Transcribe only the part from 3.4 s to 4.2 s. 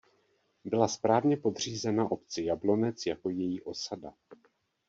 osada.